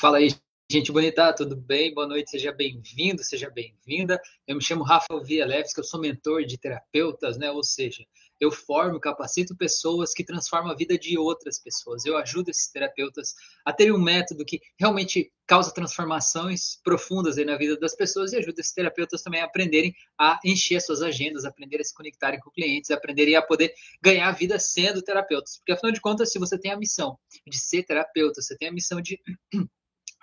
[0.00, 0.34] Fala aí,
[0.72, 1.92] gente bonita, tudo bem?
[1.92, 4.18] Boa noite, seja bem-vindo, seja bem-vinda.
[4.46, 7.50] Eu me chamo Rafael Via Leves, que eu sou mentor de terapeutas, né?
[7.50, 8.02] Ou seja,
[8.40, 12.06] eu formo, capacito pessoas que transformam a vida de outras pessoas.
[12.06, 17.78] Eu ajudo esses terapeutas a terem um método que realmente causa transformações profundas na vida
[17.78, 21.84] das pessoas e ajuda esses terapeutas também a aprenderem a encher suas agendas, aprenderem a
[21.84, 25.58] se conectarem com clientes, aprenderem a poder ganhar a vida sendo terapeutas.
[25.58, 28.72] Porque afinal de contas, se você tem a missão de ser terapeuta, você tem a
[28.72, 29.20] missão de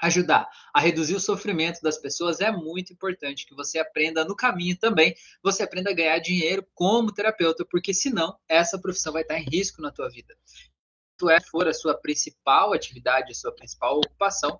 [0.01, 4.77] ajudar a reduzir o sofrimento das pessoas, é muito importante que você aprenda no caminho
[4.77, 9.43] também, você aprenda a ganhar dinheiro como terapeuta, porque senão essa profissão vai estar em
[9.43, 10.35] risco na tua vida.
[11.19, 14.59] Se é for a sua principal atividade, a sua principal ocupação,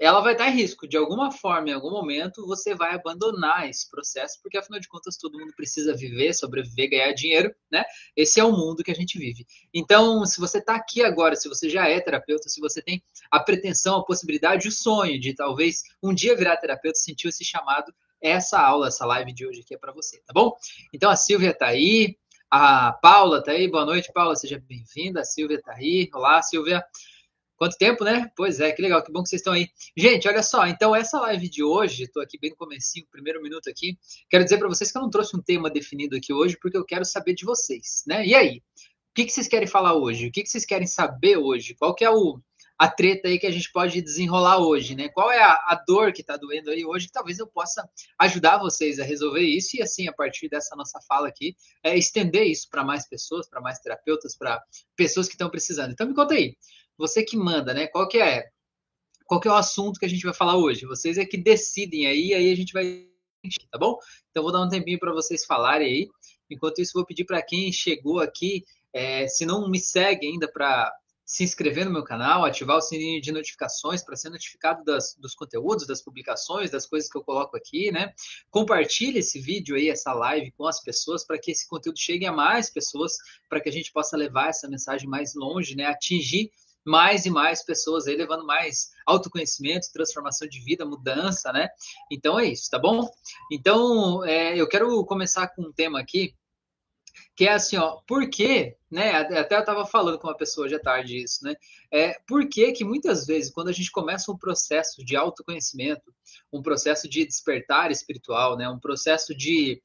[0.00, 0.88] ela vai estar em risco.
[0.88, 5.18] De alguma forma, em algum momento, você vai abandonar esse processo, porque afinal de contas
[5.18, 7.84] todo mundo precisa viver, sobreviver, ganhar dinheiro, né?
[8.16, 9.46] Esse é o mundo que a gente vive.
[9.74, 13.38] Então, se você está aqui agora, se você já é terapeuta, se você tem a
[13.38, 18.58] pretensão, a possibilidade, o sonho de talvez um dia virar terapeuta, sentiu esse chamado, essa
[18.58, 20.56] aula, essa live de hoje aqui é para você, tá bom?
[20.94, 22.16] Então a Silvia está aí,
[22.50, 26.82] a Paula está aí, boa noite, Paula, seja bem-vinda, a Silvia está aí, olá, Silvia.
[27.60, 28.32] Quanto tempo, né?
[28.34, 29.68] Pois é, que legal, que bom que vocês estão aí.
[29.94, 33.68] Gente, olha só, então essa live de hoje, estou aqui bem no comecinho, primeiro minuto
[33.68, 33.98] aqui,
[34.30, 36.86] quero dizer para vocês que eu não trouxe um tema definido aqui hoje, porque eu
[36.86, 38.24] quero saber de vocês, né?
[38.26, 38.62] E aí?
[39.10, 40.28] O que, que vocês querem falar hoje?
[40.28, 41.74] O que, que vocês querem saber hoje?
[41.74, 42.40] Qual que é o,
[42.80, 45.10] a treta aí que a gente pode desenrolar hoje, né?
[45.10, 47.08] Qual é a, a dor que está doendo aí hoje?
[47.08, 47.86] Que talvez eu possa
[48.18, 52.46] ajudar vocês a resolver isso e assim, a partir dessa nossa fala aqui, é, estender
[52.46, 54.62] isso para mais pessoas, para mais terapeutas, para
[54.96, 55.92] pessoas que estão precisando.
[55.92, 56.56] Então me conta aí,
[57.00, 57.86] você que manda, né?
[57.86, 58.44] Qual que é?
[59.26, 60.86] Qual que é o assunto que a gente vai falar hoje?
[60.86, 63.06] Vocês é que decidem aí, aí a gente vai,
[63.70, 63.98] tá bom?
[64.30, 66.08] Então vou dar um tempinho para vocês falarem aí.
[66.50, 70.92] Enquanto isso, vou pedir para quem chegou aqui, é, se não me segue ainda para
[71.24, 75.32] se inscrever no meu canal, ativar o sininho de notificações para ser notificado das, dos
[75.32, 78.12] conteúdos, das publicações, das coisas que eu coloco aqui, né?
[78.50, 82.32] Compartilhe esse vídeo aí, essa live com as pessoas para que esse conteúdo chegue a
[82.32, 83.16] mais pessoas,
[83.48, 85.86] para que a gente possa levar essa mensagem mais longe, né?
[85.86, 86.50] Atingir
[86.84, 91.68] mais e mais pessoas aí, levando mais autoconhecimento, transformação de vida, mudança, né?
[92.10, 93.08] Então é isso, tá bom?
[93.52, 96.34] Então, é, eu quero começar com um tema aqui,
[97.36, 99.12] que é assim, ó, por que, né?
[99.12, 101.54] Até eu estava falando com uma pessoa hoje à tarde isso, né?
[101.90, 106.12] É, por que que muitas vezes, quando a gente começa um processo de autoconhecimento,
[106.52, 108.68] um processo de despertar espiritual, né?
[108.68, 109.82] Um processo de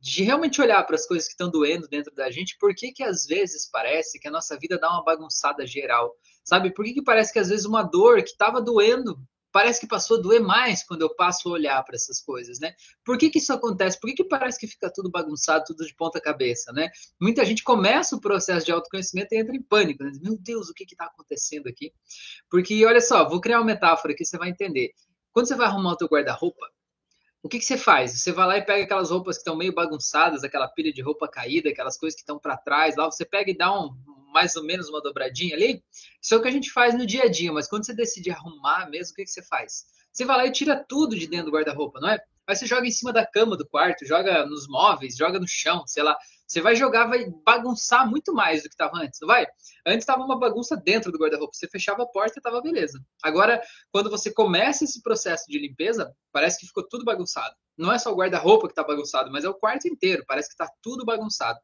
[0.00, 3.02] de realmente olhar para as coisas que estão doendo dentro da gente, por que que
[3.02, 6.14] às vezes parece que a nossa vida dá uma bagunçada geral?
[6.48, 6.72] Sabe?
[6.72, 9.20] Por que, que parece que às vezes uma dor que estava doendo
[9.52, 12.72] parece que passou a doer mais quando eu passo a olhar para essas coisas, né?
[13.04, 14.00] Por que, que isso acontece?
[14.00, 16.88] Por que, que parece que fica tudo bagunçado, tudo de ponta cabeça, né?
[17.20, 20.10] Muita gente começa o processo de autoconhecimento e entra em pânico, né?
[20.22, 21.92] Meu Deus, o que está acontecendo aqui?
[22.50, 24.92] Porque, olha só, vou criar uma metáfora que você vai entender.
[25.32, 26.66] Quando você vai arrumar o teu guarda-roupa,
[27.42, 28.18] o que, que, você faz?
[28.18, 31.28] Você vai lá e pega aquelas roupas que estão meio bagunçadas, aquela pilha de roupa
[31.28, 33.90] caída, aquelas coisas que estão para trás, lá você pega e dá um,
[34.32, 35.82] mais ou menos uma dobradinha ali.
[36.22, 38.30] Isso é o que a gente faz no dia a dia, mas quando você decide
[38.30, 39.84] arrumar mesmo, o que, que você faz?
[40.12, 42.18] Você vai lá e tira tudo de dentro do guarda-roupa, não é?
[42.46, 45.86] Aí você joga em cima da cama do quarto, joga nos móveis, joga no chão,
[45.86, 46.16] sei lá.
[46.46, 49.46] Você vai jogar, vai bagunçar muito mais do que estava antes, não vai?
[49.86, 51.52] Antes estava uma bagunça dentro do guarda-roupa.
[51.52, 52.98] Você fechava a porta e estava beleza.
[53.22, 53.62] Agora,
[53.92, 57.54] quando você começa esse processo de limpeza, parece que ficou tudo bagunçado.
[57.76, 60.24] Não é só o guarda-roupa que está bagunçado, mas é o quarto inteiro.
[60.26, 61.60] Parece que está tudo bagunçado.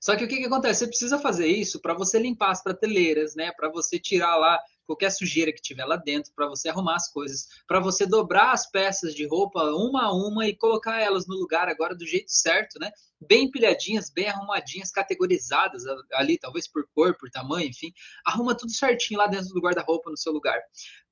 [0.00, 0.80] Só que o que, que acontece?
[0.80, 3.52] Você precisa fazer isso para você limpar as prateleiras, né?
[3.52, 7.46] Para você tirar lá qualquer sujeira que tiver lá dentro, para você arrumar as coisas,
[7.66, 11.68] para você dobrar as peças de roupa uma a uma e colocar elas no lugar
[11.68, 12.90] agora do jeito certo, né?
[13.20, 15.82] Bem empilhadinhas, bem arrumadinhas, categorizadas
[16.14, 17.92] ali, talvez por cor, por tamanho, enfim.
[18.24, 20.58] Arruma tudo certinho lá dentro do guarda-roupa no seu lugar.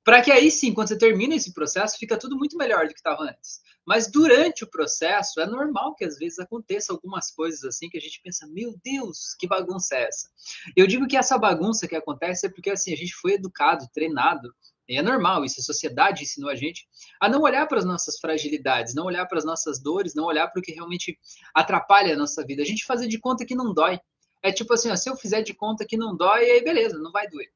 [0.03, 2.99] Para que aí sim, quando você termina esse processo, fica tudo muito melhor do que
[2.99, 3.61] estava antes.
[3.87, 8.01] Mas durante o processo, é normal que às vezes aconteça algumas coisas assim que a
[8.01, 10.29] gente pensa, meu Deus, que bagunça é essa?
[10.75, 14.53] Eu digo que essa bagunça que acontece é porque assim, a gente foi educado, treinado,
[14.89, 16.85] é normal isso, a sociedade ensinou a gente
[17.19, 20.49] a não olhar para as nossas fragilidades, não olhar para as nossas dores, não olhar
[20.49, 21.17] para o que realmente
[21.53, 22.61] atrapalha a nossa vida.
[22.61, 23.99] A gente fazer de conta que não dói.
[24.43, 27.11] É tipo assim, ó, se eu fizer de conta que não dói, aí beleza, não
[27.11, 27.49] vai doer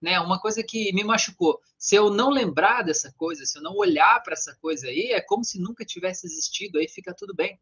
[0.00, 0.20] né?
[0.20, 1.58] Uma coisa que me machucou.
[1.78, 5.20] Se eu não lembrar dessa coisa, se eu não olhar para essa coisa aí, é
[5.20, 7.58] como se nunca tivesse existido, aí fica tudo bem.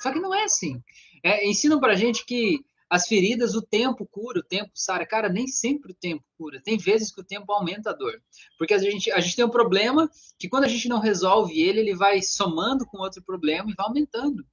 [0.00, 0.82] Só que não é assim.
[1.22, 5.06] É, ensinam pra gente que as feridas, o tempo cura, o tempo sara.
[5.06, 6.60] Cara, nem sempre o tempo cura.
[6.62, 8.22] Tem vezes que o tempo aumenta a dor.
[8.58, 11.80] Porque a gente, a gente tem um problema que quando a gente não resolve ele,
[11.80, 14.46] ele vai somando com outro problema e vai aumentando.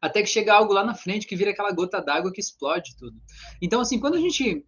[0.00, 3.18] Até que chega algo lá na frente que vira aquela gota d'água que explode tudo.
[3.62, 4.64] Então, assim, quando a gente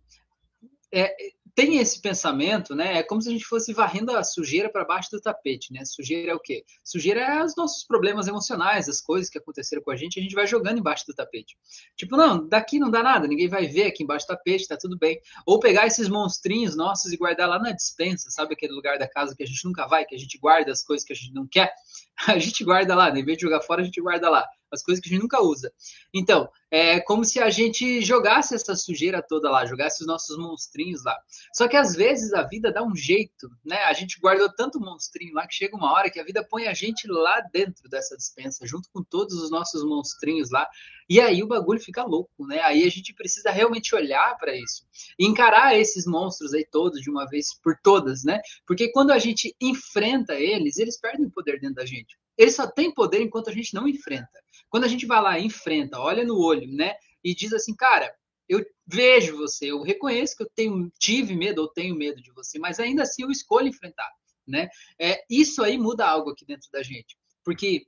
[0.93, 1.15] é,
[1.59, 2.99] tem esse pensamento, né?
[2.99, 5.85] É como se a gente fosse varrendo a sujeira para baixo do tapete, né?
[5.85, 6.65] Sujeira é o quê?
[6.85, 10.37] Sujeira é os nossos problemas emocionais, as coisas que aconteceram com a gente, a gente
[10.37, 11.59] vai jogando embaixo do tapete.
[11.97, 14.97] Tipo, não, daqui não dá nada, ninguém vai ver aqui embaixo do tapete, tá tudo
[14.97, 15.21] bem.
[15.45, 19.35] Ou pegar esses monstrinhos nossos e guardar lá na dispensa, sabe aquele lugar da casa
[19.35, 21.45] que a gente nunca vai, que a gente guarda as coisas que a gente não
[21.45, 21.75] quer?
[22.27, 23.21] A gente guarda lá, né?
[23.21, 25.43] em vez de jogar fora, a gente guarda lá as coisas que a gente nunca
[25.43, 25.73] usa.
[26.13, 31.05] Então, é como se a gente jogasse essa sujeira toda lá, jogasse os nossos monstrinhos
[31.05, 31.17] lá.
[31.55, 33.79] Só que às vezes a vida dá um jeito, né?
[33.85, 36.75] A gente guardou tanto monstrinho lá que chega uma hora que a vida põe a
[36.75, 40.69] gente lá dentro dessa dispensa, junto com todos os nossos monstrinhos lá.
[41.09, 42.61] E aí o bagulho fica louco, né?
[42.61, 44.85] Aí a gente precisa realmente olhar para isso,
[45.19, 48.41] encarar esses monstros aí todos de uma vez por todas, né?
[48.67, 52.19] Porque quando a gente enfrenta eles, eles perdem o poder dentro da gente.
[52.37, 54.29] Eles só têm poder enquanto a gente não enfrenta.
[54.69, 56.95] Quando a gente vai lá, enfrenta, olha no olho, né?
[57.25, 58.15] E diz assim, cara,
[58.49, 62.59] eu vejo você, eu reconheço que eu tenho, tive medo ou tenho medo de você,
[62.59, 64.09] mas ainda assim eu escolho enfrentar,
[64.47, 64.69] né?
[64.99, 67.87] É, isso aí muda algo aqui dentro da gente, porque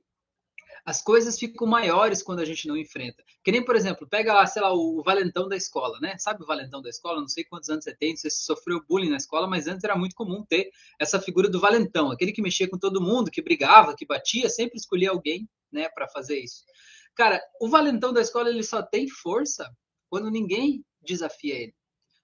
[0.85, 3.23] as coisas ficam maiores quando a gente não enfrenta.
[3.43, 6.17] Que nem, por exemplo, pega lá, sei lá, o valentão da escola, né?
[6.17, 7.21] Sabe o valentão da escola?
[7.21, 9.83] Não sei quantos anos você tem, não sei se sofreu bullying na escola, mas antes
[9.83, 13.41] era muito comum ter essa figura do valentão, aquele que mexia com todo mundo, que
[13.41, 16.63] brigava, que batia, sempre escolhia alguém, né, para fazer isso.
[17.15, 19.69] Cara, o valentão da escola ele só tem força
[20.09, 21.75] quando ninguém desafia ele.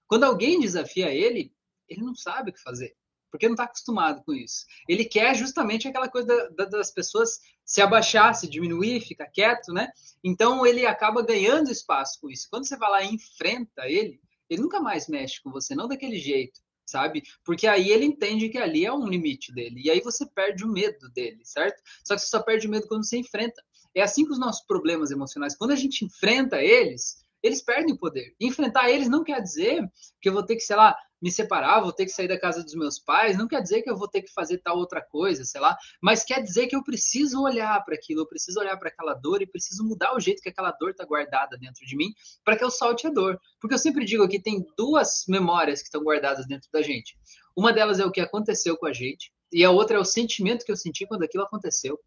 [0.06, 1.52] Quando alguém desafia ele,
[1.88, 2.94] ele não sabe o que fazer
[3.30, 4.64] porque não está acostumado com isso.
[4.88, 9.72] Ele quer justamente aquela coisa da, da, das pessoas se abaixar, se diminuir, ficar quieto,
[9.72, 9.90] né?
[10.24, 12.48] Então ele acaba ganhando espaço com isso.
[12.50, 16.18] Quando você vai lá e enfrenta ele, ele nunca mais mexe com você, não daquele
[16.18, 17.22] jeito, sabe?
[17.44, 19.82] Porque aí ele entende que ali é um limite dele.
[19.84, 21.82] E aí você perde o medo dele, certo?
[22.04, 23.62] Só que você só perde o medo quando você enfrenta.
[23.94, 25.56] É assim com os nossos problemas emocionais.
[25.56, 28.34] Quando a gente enfrenta eles, eles perdem o poder.
[28.40, 29.86] enfrentar eles não quer dizer
[30.20, 32.62] que eu vou ter que, sei lá, me separar, vou ter que sair da casa
[32.62, 35.44] dos meus pais, não quer dizer que eu vou ter que fazer tal outra coisa,
[35.44, 38.88] sei lá, mas quer dizer que eu preciso olhar para aquilo, eu preciso olhar para
[38.88, 42.12] aquela dor e preciso mudar o jeito que aquela dor está guardada dentro de mim
[42.44, 43.38] para que eu solte a dor.
[43.60, 47.16] Porque eu sempre digo que tem duas memórias que estão guardadas dentro da gente.
[47.56, 50.64] Uma delas é o que aconteceu com a gente e a outra é o sentimento
[50.64, 51.98] que eu senti quando aquilo aconteceu.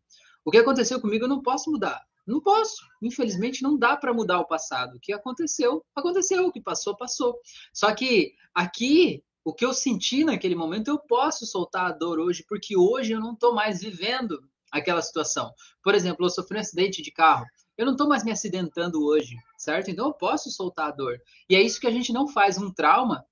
[0.43, 2.01] O que aconteceu comigo eu não posso mudar.
[2.25, 2.85] Não posso.
[3.01, 4.95] Infelizmente, não dá para mudar o passado.
[4.95, 6.47] O que aconteceu, aconteceu.
[6.47, 7.39] O que passou, passou.
[7.73, 12.45] Só que aqui, o que eu senti naquele momento, eu posso soltar a dor hoje,
[12.47, 14.39] porque hoje eu não estou mais vivendo
[14.71, 15.51] aquela situação.
[15.83, 17.45] Por exemplo, eu sofri um acidente de carro.
[17.77, 19.89] Eu não estou mais me acidentando hoje, certo?
[19.89, 21.19] Então eu posso soltar a dor.
[21.49, 22.57] E é isso que a gente não faz.
[22.57, 23.25] Um trauma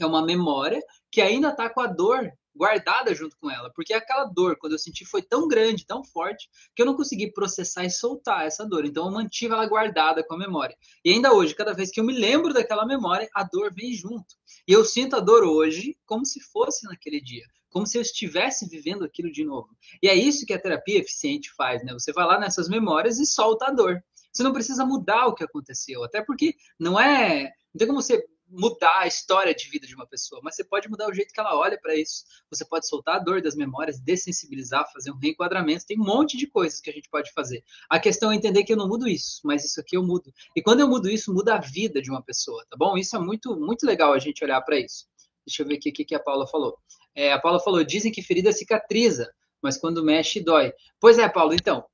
[0.00, 0.80] é uma memória
[1.10, 4.78] que ainda está com a dor guardada junto com ela, porque aquela dor, quando eu
[4.78, 8.84] senti, foi tão grande, tão forte, que eu não consegui processar e soltar essa dor.
[8.84, 10.76] Então eu mantive ela guardada com a memória.
[11.04, 14.34] E ainda hoje, cada vez que eu me lembro daquela memória, a dor vem junto.
[14.66, 18.68] E eu sinto a dor hoje como se fosse naquele dia, como se eu estivesse
[18.68, 19.68] vivendo aquilo de novo.
[20.02, 21.92] E é isso que a terapia eficiente faz, né?
[21.92, 24.02] Você vai lá nessas memórias e solta a dor.
[24.32, 27.44] Você não precisa mudar o que aconteceu, até porque não é,
[27.74, 30.88] não tem como você mudar a história de vida de uma pessoa, mas você pode
[30.88, 32.24] mudar o jeito que ela olha para isso.
[32.50, 35.86] Você pode soltar a dor das memórias, dessensibilizar, fazer um reenquadramento.
[35.86, 37.64] Tem um monte de coisas que a gente pode fazer.
[37.88, 40.32] A questão é entender que eu não mudo isso, mas isso aqui eu mudo.
[40.54, 42.96] E quando eu mudo isso, muda a vida de uma pessoa, tá bom?
[42.96, 45.06] Isso é muito, muito legal a gente olhar para isso.
[45.46, 46.78] Deixa eu ver aqui o que a Paula falou.
[47.14, 49.32] É, a Paula falou: dizem que ferida cicatriza,
[49.62, 50.72] mas quando mexe, dói.
[51.00, 51.84] Pois é, Paulo, então,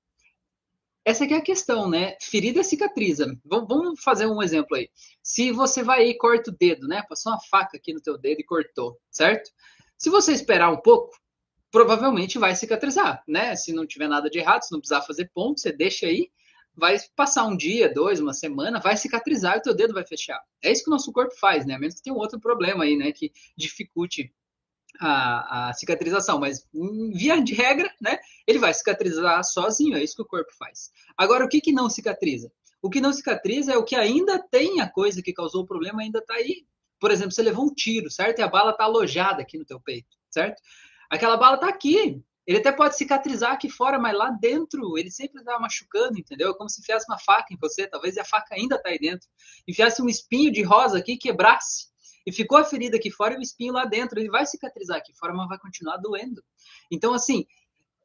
[1.04, 2.16] essa é a questão, né?
[2.20, 3.26] Ferida cicatriza.
[3.44, 4.90] Vamos fazer um exemplo aí.
[5.22, 7.02] Se você vai e corta o dedo, né?
[7.08, 9.50] Passou uma faca aqui no teu dedo e cortou, certo?
[9.96, 11.16] Se você esperar um pouco,
[11.70, 13.56] provavelmente vai cicatrizar, né?
[13.56, 16.30] Se não tiver nada de errado, se não precisar fazer ponto, você deixa aí,
[16.76, 20.40] vai passar um dia, dois, uma semana, vai cicatrizar e o teu dedo vai fechar.
[20.62, 21.74] É isso que o nosso corpo faz, né?
[21.74, 23.12] A menos que tenha um outro problema aí, né?
[23.12, 24.32] Que dificulte
[25.00, 26.66] a, a, cicatrização, mas
[27.12, 30.90] via de regra, né, ele vai cicatrizar sozinho, é isso que o corpo faz.
[31.16, 32.50] Agora, o que, que não cicatriza?
[32.82, 36.02] O que não cicatriza é o que ainda tem a coisa que causou o problema,
[36.02, 36.64] ainda está aí.
[37.00, 38.38] Por exemplo, você levou um tiro, certo?
[38.38, 40.60] E a bala está alojada aqui no teu peito, certo?
[41.10, 42.22] Aquela bala está aqui.
[42.46, 46.50] Ele até pode cicatrizar aqui fora, mas lá dentro ele sempre está machucando, entendeu?
[46.50, 49.28] É como se enfiasse uma faca em você, talvez a faca ainda está aí dentro.
[49.66, 51.88] Enfiasse um espinho de rosa aqui e quebrasse
[52.26, 54.18] e ficou a ferida aqui fora e o espinho lá dentro.
[54.18, 56.42] Ele vai cicatrizar aqui fora, mas vai continuar doendo.
[56.90, 57.46] Então, assim,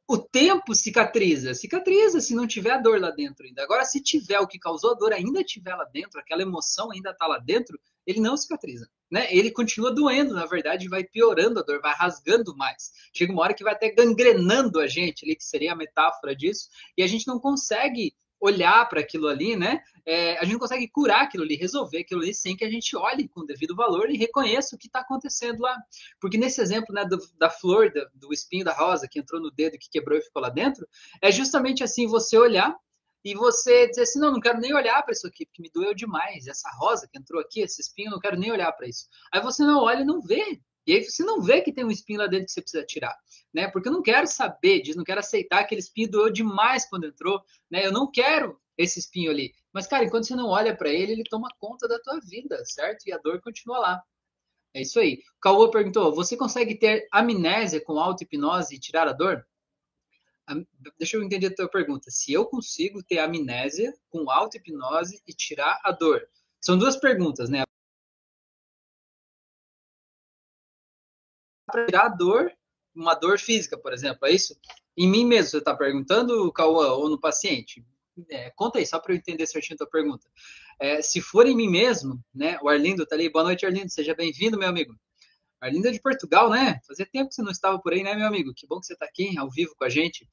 [0.06, 3.62] o tempo cicatriza, cicatriza se não tiver a dor lá dentro ainda.
[3.62, 7.10] Agora, se tiver o que causou a dor ainda estiver lá dentro, aquela emoção ainda
[7.10, 9.26] está lá dentro, ele não cicatriza, né?
[9.34, 12.92] Ele continua doendo, na verdade, vai piorando a dor, vai rasgando mais.
[13.14, 16.68] Chega uma hora que vai até gangrenando a gente, ali que seria a metáfora disso,
[16.98, 19.82] e a gente não consegue olhar para aquilo ali, né?
[20.04, 22.94] É, a gente não consegue curar aquilo ali, resolver aquilo ali sem que a gente
[22.94, 25.74] olhe com devido valor e reconheça o que está acontecendo lá.
[26.20, 29.50] Porque nesse exemplo né, do, da flor, do, do espinho da rosa que entrou no
[29.50, 30.86] dedo, que quebrou e ficou lá dentro,
[31.22, 32.76] é justamente assim você olhar
[33.24, 35.94] e você dizer assim, não, não quero nem olhar para isso aqui, porque me doeu
[35.94, 36.46] demais.
[36.46, 39.06] Essa rosa que entrou aqui, esse espinho, não quero nem olhar para isso.
[39.32, 40.60] Aí você não olha e não vê.
[40.86, 43.16] E aí você não vê que tem um espinho lá dentro que você precisa tirar,
[43.52, 43.68] né?
[43.70, 47.06] Porque eu não quero saber disso, não quero aceitar que aquele espinho doeu demais quando
[47.06, 47.86] entrou, né?
[47.86, 49.52] Eu não quero esse espinho ali.
[49.72, 53.06] Mas, cara, enquanto você não olha para ele, ele toma conta da tua vida, certo?
[53.06, 54.02] E a dor continua lá.
[54.74, 55.22] É isso aí.
[55.44, 59.46] O perguntou: você consegue ter amnésia com auto-hipnose e tirar a dor?
[60.98, 62.10] Deixa eu entender a tua pergunta.
[62.10, 66.26] Se eu consigo ter amnésia com auto-hipnose e tirar a dor?
[66.60, 67.62] São duas perguntas, né?
[71.66, 72.52] Para tirar dor,
[72.94, 74.56] uma dor física, por exemplo, é isso?
[74.96, 77.84] Em mim mesmo, você está perguntando, Cauã, ou no paciente?
[78.30, 80.26] É, conta aí, só para eu entender certinho a tua pergunta.
[80.78, 82.58] É, se for em mim mesmo, né?
[82.62, 83.28] O Arlindo está ali.
[83.28, 83.90] Boa noite, Arlindo.
[83.90, 84.94] Seja bem-vindo, meu amigo.
[85.60, 86.78] Arlindo é de Portugal, né?
[86.86, 88.52] Fazia tempo que você não estava por aí, né, meu amigo?
[88.54, 90.28] Que bom que você está aqui ao vivo com a gente.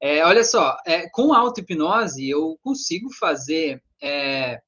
[0.00, 4.60] É, olha só, é, com auto-hipnose eu consigo fazer é,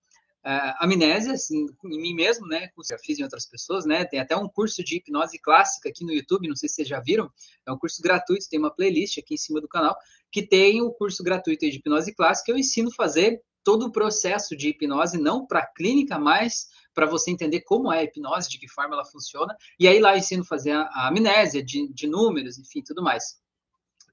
[0.44, 2.68] é amnésia assim, em mim mesmo, né?
[2.68, 4.04] Como já fiz em outras pessoas, né?
[4.04, 7.00] Tem até um curso de hipnose clássica aqui no YouTube, não sei se vocês já
[7.00, 7.30] viram.
[7.66, 9.96] É um curso gratuito, tem uma playlist aqui em cima do canal
[10.30, 12.52] que tem o curso gratuito de hipnose clássica.
[12.52, 17.30] Eu ensino a fazer todo o processo de hipnose, não para clínica, mas para você
[17.30, 19.54] entender como é a hipnose, de que forma ela funciona.
[19.78, 23.02] E aí lá eu ensino a fazer a, a amnésia de, de números, enfim, tudo
[23.02, 23.36] mais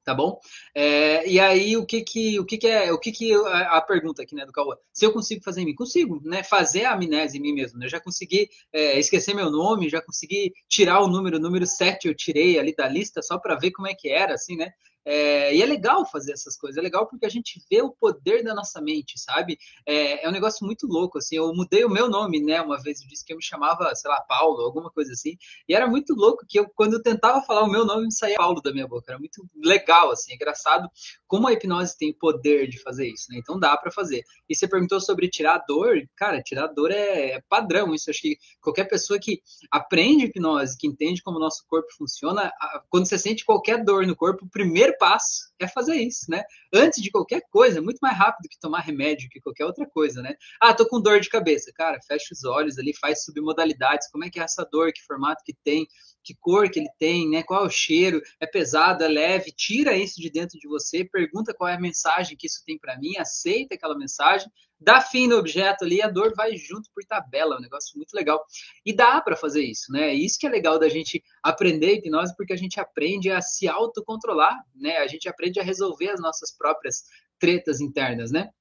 [0.06, 0.40] tá bom?
[0.74, 3.82] É, e aí o que que o que que é o que que a, a
[3.82, 4.76] pergunta aqui né do Cauã?
[4.94, 6.44] Se eu consigo fazer em mim, consigo, né?
[6.44, 7.80] Fazer a amnésia em mim mesmo.
[7.80, 7.88] Né?
[7.88, 12.08] Eu já consegui é, esquecer meu nome, já consegui tirar o número, o número 7
[12.08, 14.72] eu tirei ali da lista só para ver como é que era, assim, né?
[15.06, 18.44] É, e é legal fazer essas coisas, é legal porque a gente vê o poder
[18.44, 19.58] da nossa mente, sabe?
[19.86, 23.02] É, é, um negócio muito louco, assim, eu mudei o meu nome, né, uma vez,
[23.02, 25.38] eu disse que eu me chamava, sei lá, Paulo, alguma coisa assim,
[25.70, 28.62] e era muito louco que eu, quando eu tentava falar o meu nome, saía Paulo
[28.62, 30.90] da minha boca, era muito legal, assim, engraçado
[31.28, 33.38] como a hipnose tem poder de fazer isso, né?
[33.40, 34.24] Então dá para fazer.
[34.50, 38.38] E você perguntou sobre tirar dor, cara, tirar dor é, é padrão, isso acho que
[38.62, 42.52] qualquer pessoa que aprende hipnose, que entende como o nosso corpo funciona,
[42.90, 46.44] quando você sente qualquer dor no corpo, o primeiro passo é fazer isso, né?
[46.74, 50.22] Antes de qualquer coisa, é muito mais rápido que tomar remédio, que qualquer outra coisa,
[50.22, 50.36] né?
[50.62, 51.72] Ah, tô com dor de cabeça.
[51.74, 55.44] Cara, fecha os olhos ali, faz submodalidades, como é que é essa dor, que formato
[55.46, 55.88] que tem,
[56.24, 57.44] que cor que ele tem, né?
[57.44, 58.22] Qual é o cheiro?
[58.40, 59.52] É pesado, é leve?
[59.52, 62.98] Tira isso de dentro de você, pergunta qual é a mensagem que isso tem para
[62.98, 64.50] mim, aceita aquela mensagem,
[64.86, 68.14] dá fim no objeto ali, a dor vai junto por tabela, é um negócio muito
[68.14, 68.46] legal.
[68.86, 70.14] E dá para fazer isso, né?
[70.14, 74.64] Isso que é legal da gente aprender hipnose, porque a gente aprende a se autocontrolar,
[74.76, 74.98] né?
[74.98, 77.06] A gente aprende a resolver as nossas próprias
[77.40, 78.52] tretas internas, né?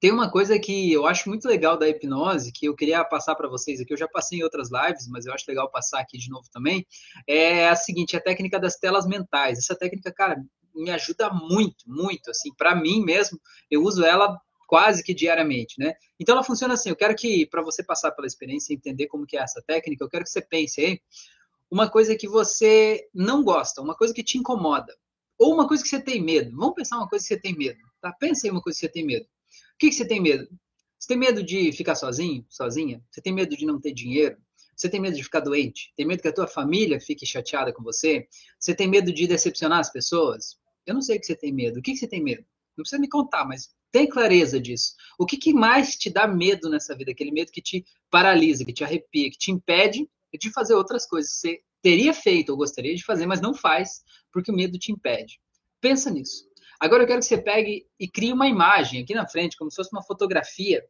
[0.00, 3.48] Tem uma coisa que eu acho muito legal da hipnose, que eu queria passar para
[3.48, 6.30] vocês aqui, eu já passei em outras lives, mas eu acho legal passar aqui de
[6.30, 6.86] novo também,
[7.28, 9.58] é a seguinte, a técnica das telas mentais.
[9.58, 10.40] Essa técnica, cara,
[10.74, 13.38] me ajuda muito, muito, assim, para mim mesmo,
[13.70, 15.94] eu uso ela quase que diariamente, né?
[16.18, 19.26] Então ela funciona assim, eu quero que, para você passar pela experiência e entender como
[19.26, 21.00] que é essa técnica, eu quero que você pense aí
[21.70, 24.94] uma coisa que você não gosta, uma coisa que te incomoda,
[25.38, 26.56] ou uma coisa que você tem medo.
[26.56, 28.12] Vamos pensar uma coisa que você tem medo, tá?
[28.12, 29.24] Pensa aí uma coisa que você tem medo.
[29.24, 30.48] O que, que você tem medo?
[30.98, 33.02] Você tem medo de ficar sozinho, sozinha?
[33.10, 34.38] Você tem medo de não ter dinheiro?
[34.76, 35.92] Você tem medo de ficar doente?
[35.96, 38.26] Tem medo que a tua família fique chateada com você?
[38.58, 40.56] Você tem medo de decepcionar as pessoas?
[40.86, 41.78] Eu não sei o que você tem medo.
[41.78, 42.44] O que, que você tem medo?
[42.76, 44.94] Não precisa me contar, mas tem clareza disso.
[45.18, 47.12] O que, que mais te dá medo nessa vida?
[47.12, 51.32] Aquele medo que te paralisa, que te arrepia, que te impede de fazer outras coisas
[51.32, 54.02] que você teria feito ou gostaria de fazer, mas não faz
[54.32, 55.38] porque o medo te impede.
[55.80, 56.44] Pensa nisso.
[56.80, 59.76] Agora eu quero que você pegue e crie uma imagem aqui na frente, como se
[59.76, 60.84] fosse uma fotografia.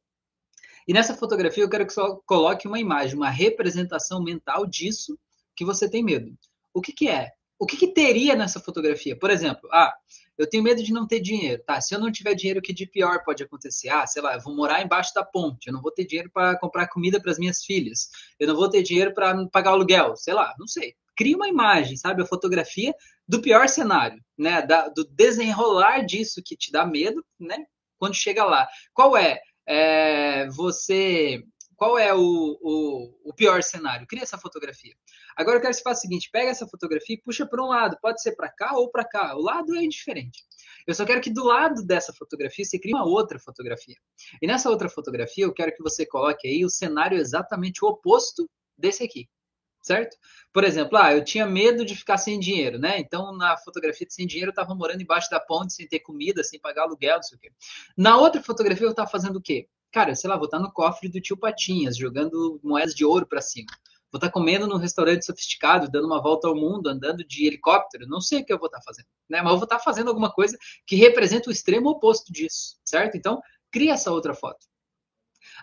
[0.86, 5.18] E nessa fotografia eu quero que você coloque uma imagem, uma representação mental disso
[5.56, 6.36] que você tem medo.
[6.72, 7.32] O que, que é?
[7.58, 9.18] O que, que teria nessa fotografia?
[9.18, 9.94] Por exemplo, ah,
[10.38, 11.62] eu tenho medo de não ter dinheiro.
[11.64, 13.88] Tá, se eu não tiver dinheiro, o que de pior pode acontecer?
[13.88, 16.58] Ah, sei lá, eu vou morar embaixo da ponte, eu não vou ter dinheiro para
[16.58, 20.34] comprar comida para as minhas filhas, eu não vou ter dinheiro para pagar aluguel, sei
[20.34, 22.22] lá, não sei cria uma imagem, sabe?
[22.22, 22.94] A fotografia
[23.26, 24.62] do pior cenário, né?
[24.62, 27.64] Da, do desenrolar disso que te dá medo, né?
[27.98, 28.66] Quando chega lá.
[28.92, 31.42] Qual é, é você.
[31.84, 34.06] Qual é o, o, o, pior cenário?
[34.06, 34.94] Cria essa fotografia.
[35.36, 37.66] Agora eu quero que você faça o seguinte: pega essa fotografia e puxa para um
[37.66, 37.98] lado.
[38.00, 39.36] Pode ser para cá ou para cá.
[39.36, 40.44] O lado é indiferente.
[40.86, 43.96] Eu só quero que do lado dessa fotografia você crie uma outra fotografia.
[44.40, 48.48] E nessa outra fotografia eu quero que você coloque aí o cenário exatamente oposto
[48.78, 49.28] desse aqui.
[49.82, 50.16] certo?
[50.54, 52.98] Por exemplo, ah, eu tinha medo de ficar sem dinheiro, né?
[52.98, 56.42] Então, na fotografia de sem dinheiro, eu estava morando embaixo da ponte, sem ter comida,
[56.42, 57.52] sem pagar aluguel, não sei o quê.
[57.94, 59.68] Na outra fotografia, eu estava fazendo o quê?
[59.94, 63.40] Cara, sei lá, vou estar no cofre do tio Patinhas, jogando moedas de ouro para
[63.40, 63.68] cima.
[64.10, 68.04] Vou estar comendo num restaurante sofisticado, dando uma volta ao mundo, andando de helicóptero.
[68.08, 69.40] Não sei o que eu vou estar fazendo, né?
[69.40, 73.16] Mas eu vou estar fazendo alguma coisa que representa o extremo oposto disso, certo?
[73.16, 74.66] Então, cria essa outra foto.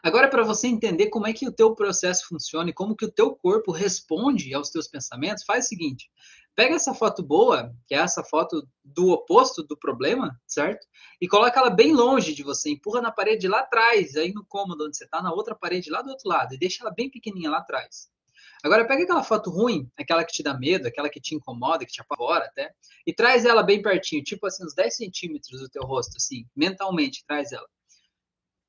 [0.04, 3.12] Agora, para você entender como é que o teu processo funciona e como que o
[3.12, 6.10] teu corpo responde aos teus pensamentos, faz o seguinte.
[6.56, 10.88] Pega essa foto boa, que é essa foto do oposto do problema, certo?
[11.22, 14.86] E coloca ela bem longe de você, empurra na parede lá atrás, aí no cômodo
[14.86, 17.52] onde você está, na outra parede lá do outro lado, e deixa ela bem pequenininha
[17.52, 18.10] lá atrás.
[18.64, 21.92] Agora pega aquela foto ruim, aquela que te dá medo, aquela que te incomoda, que
[21.92, 22.74] te apavora até,
[23.06, 27.24] e traz ela bem pertinho, tipo assim, uns 10 centímetros do teu rosto, assim, mentalmente,
[27.26, 27.68] traz ela.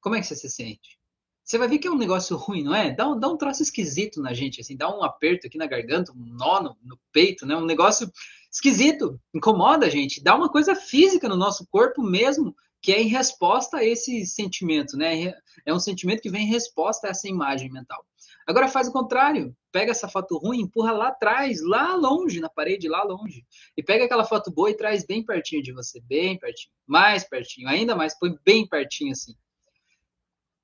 [0.00, 1.01] Como é que você se sente?
[1.44, 2.90] Você vai ver que é um negócio ruim, não é?
[2.90, 6.12] Dá um, dá um troço esquisito na gente, assim, dá um aperto aqui na garganta,
[6.12, 7.56] um nó no, no peito, né?
[7.56, 8.10] Um negócio
[8.50, 13.08] esquisito, incomoda a gente, dá uma coisa física no nosso corpo mesmo, que é em
[13.08, 15.34] resposta a esse sentimento, né?
[15.66, 18.04] É um sentimento que vem em resposta a essa imagem mental.
[18.46, 22.88] Agora faz o contrário, pega essa foto ruim, empurra lá atrás, lá longe, na parede,
[22.88, 23.44] lá longe,
[23.76, 27.68] e pega aquela foto boa e traz bem pertinho de você, bem pertinho, mais pertinho,
[27.68, 29.34] ainda mais, põe bem pertinho assim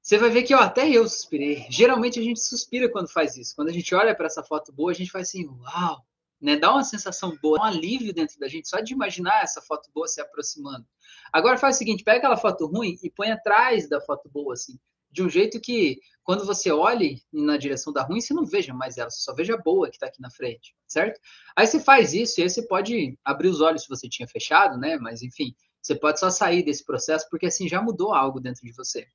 [0.09, 1.67] você vai ver que ó, até eu suspirei.
[1.69, 3.55] Geralmente a gente suspira quando faz isso.
[3.55, 6.03] Quando a gente olha para essa foto boa, a gente faz assim, uau,
[6.41, 6.57] né?
[6.57, 10.09] Dá uma sensação boa, um alívio dentro da gente só de imaginar essa foto boa
[10.09, 10.87] se aproximando.
[11.31, 14.79] Agora faz o seguinte, pega aquela foto ruim e põe atrás da foto boa assim,
[15.11, 18.97] de um jeito que quando você olhe na direção da ruim, você não veja mais
[18.97, 21.21] ela, você só veja a boa que está aqui na frente, certo?
[21.55, 24.79] Aí você faz isso e aí você pode abrir os olhos se você tinha fechado,
[24.79, 24.97] né?
[24.97, 28.73] Mas enfim, você pode só sair desse processo porque assim já mudou algo dentro de
[28.73, 29.07] você.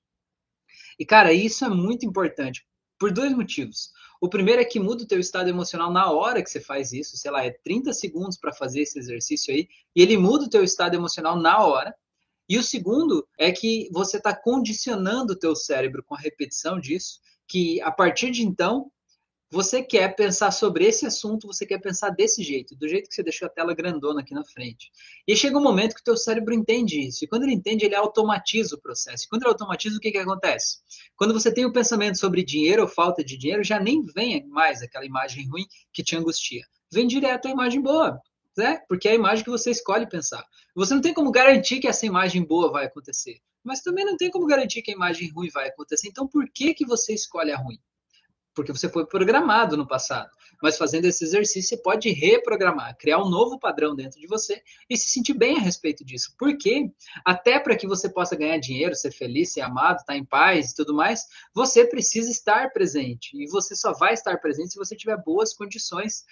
[0.99, 2.65] E, cara, isso é muito importante
[2.99, 3.91] por dois motivos.
[4.21, 7.17] O primeiro é que muda o teu estado emocional na hora que você faz isso,
[7.17, 10.63] sei lá, é 30 segundos para fazer esse exercício aí, e ele muda o teu
[10.63, 11.93] estado emocional na hora.
[12.47, 17.19] E o segundo é que você está condicionando o teu cérebro com a repetição disso,
[17.47, 18.89] que a partir de então
[19.53, 23.21] você quer pensar sobre esse assunto, você quer pensar desse jeito, do jeito que você
[23.21, 24.91] deixou a tela grandona aqui na frente.
[25.27, 27.23] E chega um momento que o teu cérebro entende isso.
[27.23, 29.25] E quando ele entende, ele automatiza o processo.
[29.25, 30.79] E quando ele automatiza, o que, que acontece?
[31.15, 34.43] Quando você tem o um pensamento sobre dinheiro ou falta de dinheiro, já nem vem
[34.47, 36.65] mais aquela imagem ruim que te angustia.
[36.91, 38.19] Vem direto a imagem boa.
[38.57, 38.79] Né?
[38.89, 40.43] Porque é a imagem que você escolhe pensar.
[40.75, 43.37] Você não tem como garantir que essa imagem boa vai acontecer.
[43.63, 46.07] Mas também não tem como garantir que a imagem ruim vai acontecer.
[46.07, 47.77] Então, por que, que você escolhe a ruim?
[48.53, 50.29] Porque você foi programado no passado.
[50.61, 54.95] Mas fazendo esse exercício, você pode reprogramar, criar um novo padrão dentro de você e
[54.95, 56.33] se sentir bem a respeito disso.
[56.37, 56.89] Porque
[57.25, 60.75] até para que você possa ganhar dinheiro, ser feliz, ser amado, estar em paz e
[60.75, 63.35] tudo mais, você precisa estar presente.
[63.35, 66.23] E você só vai estar presente se você tiver boas condições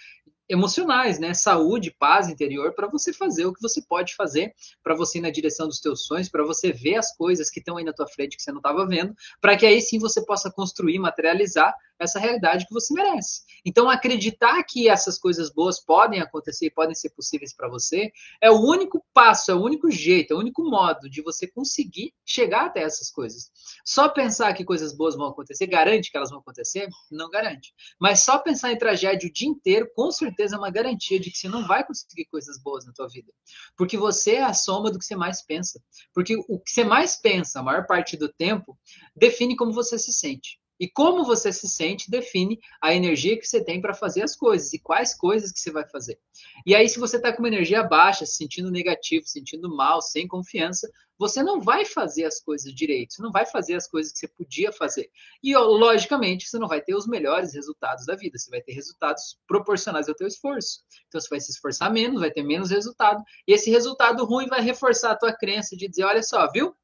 [0.52, 1.32] emocionais, né?
[1.32, 5.30] Saúde, paz interior para você fazer o que você pode fazer, para você ir na
[5.30, 8.36] direção dos teus sonhos, para você ver as coisas que estão aí na tua frente
[8.36, 12.66] que você não estava vendo, para que aí sim você possa construir, materializar essa realidade
[12.66, 13.42] que você merece.
[13.64, 18.10] Então, acreditar que essas coisas boas podem acontecer e podem ser possíveis para você
[18.40, 22.12] é o único passo, é o único jeito, é o único modo de você conseguir
[22.24, 23.50] chegar até essas coisas.
[23.84, 26.88] Só pensar que coisas boas vão acontecer garante que elas vão acontecer?
[27.10, 27.72] Não garante.
[28.00, 31.36] Mas só pensar em tragédia o dia inteiro, com certeza é uma garantia de que
[31.36, 33.30] você não vai conseguir coisas boas na tua vida.
[33.76, 35.78] Porque você é a soma do que você mais pensa.
[36.14, 38.78] Porque o que você mais pensa, a maior parte do tempo,
[39.14, 40.58] define como você se sente.
[40.80, 44.72] E como você se sente define a energia que você tem para fazer as coisas
[44.72, 46.18] e quais coisas que você vai fazer.
[46.66, 50.02] E aí, se você está com uma energia baixa, se sentindo negativo, se sentindo mal,
[50.02, 54.12] sem confiança, você não vai fazer as coisas direito, você não vai fazer as coisas
[54.12, 55.08] que você podia fazer.
[55.42, 59.38] E, logicamente, você não vai ter os melhores resultados da vida, você vai ter resultados
[59.46, 60.80] proporcionais ao teu esforço.
[61.06, 64.60] Então, você vai se esforçar menos, vai ter menos resultado, e esse resultado ruim vai
[64.60, 66.74] reforçar a tua crença de dizer, olha só, viu?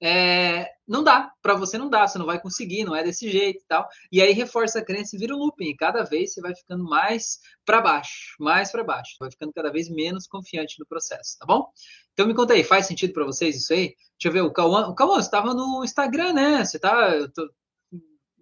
[0.00, 3.62] É, não dá, para você não dá, você não vai conseguir, não é desse jeito
[3.62, 3.88] e tal.
[4.12, 5.70] E aí reforça a crença e vira um looping.
[5.70, 9.16] E cada vez você vai ficando mais para baixo, mais para baixo.
[9.18, 11.66] Vai ficando cada vez menos confiante no processo, tá bom?
[12.12, 13.94] Então me conta aí, faz sentido para vocês isso aí?
[14.18, 16.64] Deixa eu ver, o Cauã, o Cauã, você estava no Instagram, né?
[16.64, 17.10] Você tá.
[17.14, 17.50] Eu, tô,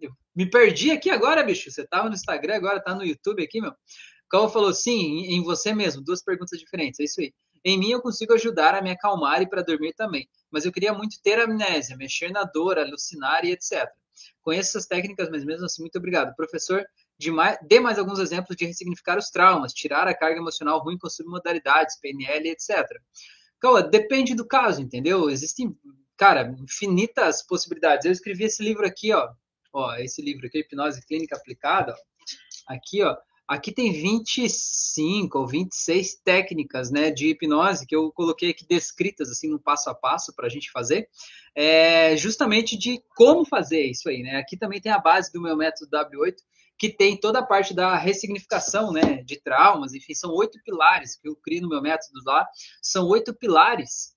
[0.01, 1.71] eu me perdi aqui agora, bicho.
[1.71, 3.71] Você estava no Instagram, agora tá no YouTube aqui, meu.
[3.71, 7.33] O Cauã falou, sim, em você mesmo, duas perguntas diferentes, é isso aí.
[7.65, 10.93] Em mim eu consigo ajudar a me acalmar e para dormir também, mas eu queria
[10.93, 13.89] muito ter amnésia, mexer na dor, alucinar e etc.
[14.43, 16.35] Conheço essas técnicas, mas mesmo assim, muito obrigado.
[16.37, 16.85] Professor,
[17.19, 20.99] de mais, dê mais alguns exemplos de ressignificar os traumas, tirar a carga emocional ruim
[20.99, 22.87] com submodalidades, PNL, etc.
[23.61, 25.31] Calma, depende do caso, entendeu?
[25.31, 25.75] Existem,
[26.17, 28.05] cara, infinitas possibilidades.
[28.05, 29.31] Eu escrevi esse livro aqui, ó,
[29.73, 32.75] ó, esse livro aqui, Hipnose Clínica Aplicada, ó.
[32.75, 38.67] aqui, ó, aqui tem 25 ou 26 técnicas, né, de hipnose que eu coloquei aqui
[38.67, 41.09] descritas assim no passo a passo para a gente fazer,
[41.55, 44.37] é, justamente de como fazer isso aí, né?
[44.37, 46.37] Aqui também tem a base do meu método W8
[46.77, 51.29] que tem toda a parte da ressignificação, né, de traumas, enfim, são oito pilares que
[51.29, 52.47] eu crio no meu método lá,
[52.83, 54.15] são oito pilares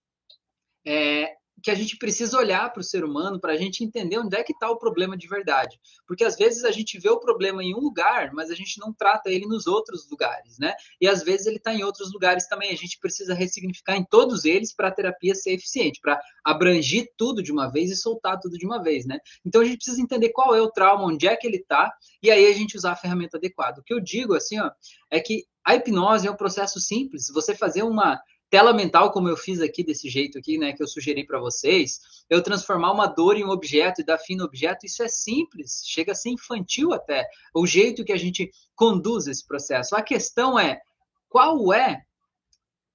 [0.85, 4.35] é, que a gente precisa olhar para o ser humano para a gente entender onde
[4.35, 5.79] é que está o problema de verdade.
[6.05, 8.93] Porque às vezes a gente vê o problema em um lugar, mas a gente não
[8.93, 10.73] trata ele nos outros lugares, né?
[11.01, 12.71] E às vezes ele está em outros lugares também.
[12.71, 17.41] A gente precisa ressignificar em todos eles para a terapia ser eficiente, para abranger tudo
[17.41, 19.19] de uma vez e soltar tudo de uma vez, né?
[19.45, 21.91] Então a gente precisa entender qual é o trauma, onde é que ele está,
[22.21, 23.81] e aí a gente usar a ferramenta adequada.
[23.81, 24.69] O que eu digo assim, ó,
[25.09, 27.29] é que a hipnose é um processo simples.
[27.33, 30.87] Você fazer uma tela mental, como eu fiz aqui desse jeito aqui, né, que eu
[30.87, 34.85] sugeri para vocês, eu transformar uma dor em um objeto e dar fim no objeto,
[34.85, 39.45] isso é simples, chega a ser infantil até, o jeito que a gente conduz esse
[39.45, 39.95] processo.
[39.95, 40.81] A questão é,
[41.27, 42.03] qual é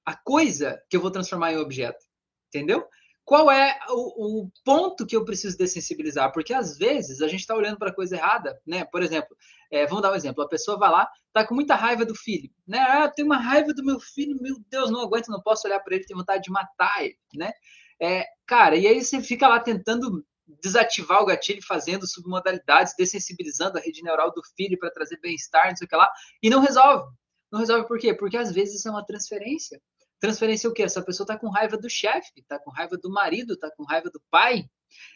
[0.04, 2.04] a coisa que eu vou transformar em objeto?
[2.48, 2.86] Entendeu?
[3.24, 6.32] Qual é o, o, ponto que eu preciso dessensibilizar?
[6.32, 8.84] Porque às vezes a gente está olhando para coisa errada, né?
[8.84, 9.36] Por exemplo,
[9.70, 12.50] é, vamos dar um exemplo: a pessoa vai lá, está com muita raiva do filho,
[12.66, 12.78] né?
[12.80, 15.80] Ah, eu tenho uma raiva do meu filho, meu Deus, não aguento, não posso olhar
[15.80, 17.52] para ele, tenho vontade de matar ele, né?
[18.00, 20.24] É, cara, e aí você fica lá tentando
[20.60, 25.76] desativar o gatilho, fazendo submodalidades, dessensibilizando a rede neural do filho para trazer bem-estar, não
[25.76, 26.10] sei o que lá,
[26.42, 27.08] e não resolve.
[27.50, 28.14] Não resolve por quê?
[28.14, 29.80] Porque às vezes isso é uma transferência.
[30.22, 30.84] Transferência é o quê?
[30.84, 34.08] Essa pessoa está com raiva do chefe, está com raiva do marido, está com raiva
[34.08, 34.66] do pai.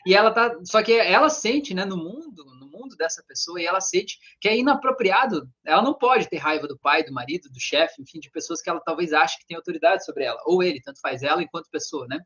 [0.05, 3.66] E ela tá, só que ela sente, né, no mundo, no mundo dessa pessoa, e
[3.66, 5.49] ela sente que é inapropriado.
[5.64, 8.69] Ela não pode ter raiva do pai, do marido, do chefe, enfim, de pessoas que
[8.69, 12.09] ela talvez ache que tem autoridade sobre ela, ou ele, tanto faz ela enquanto pessoa,
[12.09, 12.19] né?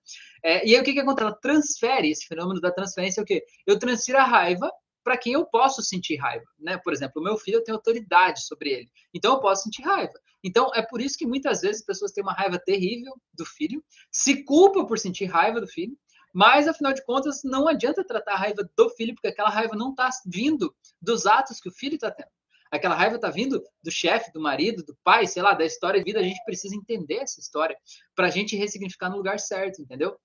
[0.43, 1.27] É, e aí o que que acontece?
[1.27, 3.45] Ela transfere esse fenômeno da transferência, é o quê?
[3.67, 4.73] Eu transfiro a raiva
[5.05, 6.79] para quem eu posso sentir raiva, né?
[6.79, 10.15] Por exemplo, o meu filho eu tenho autoridade sobre ele, então eu posso sentir raiva.
[10.43, 13.85] Então é por isso que muitas vezes as pessoas têm uma raiva terrível do filho,
[14.11, 15.97] se culpam por sentir raiva do filho,
[16.33, 19.91] mas afinal de contas não adianta tratar a raiva do filho porque aquela raiva não
[19.91, 22.31] está vindo dos atos que o filho está tendo.
[22.71, 26.05] Aquela raiva está vindo do chefe, do marido, do pai, sei lá, da história de
[26.05, 26.21] vida.
[26.21, 27.77] A gente precisa entender essa história
[28.15, 30.17] para a gente ressignificar no lugar certo, entendeu?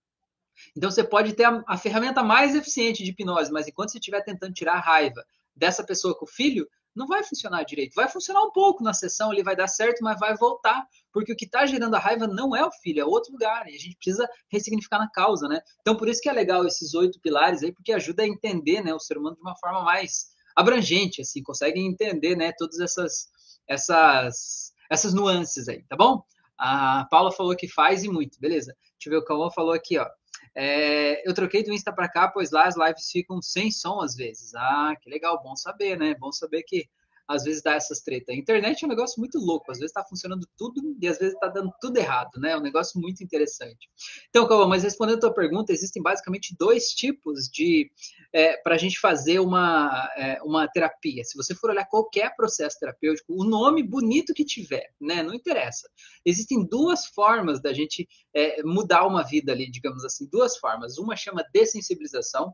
[0.77, 4.21] Então você pode ter a, a ferramenta mais eficiente de hipnose, mas enquanto você estiver
[4.21, 5.25] tentando tirar a raiva
[5.55, 7.93] dessa pessoa com o filho, não vai funcionar direito.
[7.93, 11.35] Vai funcionar um pouco na sessão, ele vai dar certo, mas vai voltar, porque o
[11.35, 13.97] que está gerando a raiva não é o filho, é outro lugar, e a gente
[13.97, 15.59] precisa ressignificar na causa, né?
[15.81, 18.93] Então, por isso que é legal esses oito pilares aí, porque ajuda a entender, né,
[18.93, 23.27] o ser humano de uma forma mais abrangente, assim, consegue entender, né, todas essas,
[23.67, 26.23] essas, essas nuances aí, tá bom?
[26.57, 28.73] A Paula falou que faz e muito, beleza.
[28.97, 30.07] Deixa eu ver o Calvão falou aqui, ó.
[30.55, 34.15] É, eu troquei do Insta para cá, pois lá as lives ficam sem som às
[34.15, 34.55] vezes.
[34.55, 36.15] Ah, que legal, bom saber, né?
[36.15, 36.87] Bom saber que
[37.27, 38.35] às vezes dá essas tretas.
[38.35, 41.33] A internet é um negócio muito louco, às vezes está funcionando tudo e às vezes
[41.33, 42.51] está dando tudo errado, né?
[42.51, 43.89] É um negócio muito interessante.
[44.29, 47.89] Então, Calma, mas respondendo a tua pergunta, existem basicamente dois tipos de
[48.31, 51.23] é, para a gente fazer uma, é, uma terapia.
[51.23, 55.23] Se você for olhar qualquer processo terapêutico, o nome bonito que tiver, né?
[55.23, 55.89] Não interessa.
[56.25, 60.97] Existem duas formas da gente é, mudar uma vida ali, digamos assim, duas formas.
[60.97, 62.53] Uma chama dessensibilização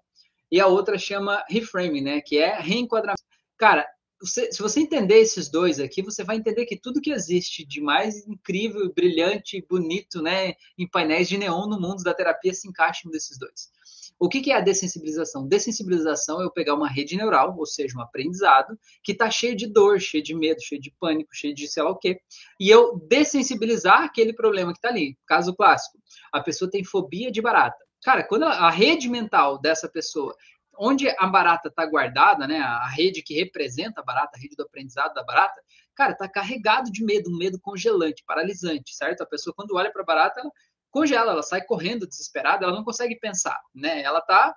[0.52, 2.22] e a outra chama reframing, né?
[2.22, 3.22] Que é reenquadramento.
[3.58, 3.88] Cara,
[4.22, 7.82] você, se você entender esses dois aqui, você vai entender que tudo que existe de
[7.82, 13.02] mais incrível, brilhante, bonito, né, em painéis de neon no mundo da terapia se encaixa
[13.04, 13.72] em um desses dois.
[14.20, 15.48] O que, é a dessensibilização?
[15.48, 19.66] Dessensibilização é eu pegar uma rede neural, ou seja, um aprendizado, que está cheio de
[19.66, 22.22] dor, cheio de medo, cheio de pânico, cheio de sei lá o quê,
[22.60, 25.18] e eu dessensibilizar aquele problema que está ali.
[25.26, 25.98] Caso clássico,
[26.32, 27.84] a pessoa tem fobia de barata.
[28.04, 30.36] Cara, quando a rede mental dessa pessoa
[30.84, 34.64] onde a barata está guardada, né, a rede que representa a barata, a rede do
[34.64, 35.62] aprendizado da barata,
[35.94, 39.22] cara, está carregado de medo, um medo congelante, paralisante, certo?
[39.22, 40.50] A pessoa, quando olha para a barata, ela
[40.90, 44.02] congela, ela sai correndo desesperada, ela não consegue pensar, né?
[44.02, 44.56] Ela está